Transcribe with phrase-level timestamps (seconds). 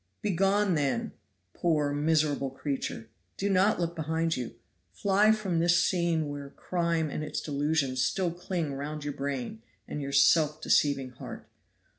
[0.23, 1.11] "Begone, then,
[1.53, 3.07] poor miserable creature!
[3.37, 4.55] Do not look behind you.
[4.91, 10.01] Fly from this scene where crime and its delusions still cling round your brain and
[10.01, 11.45] your self deceiving heart.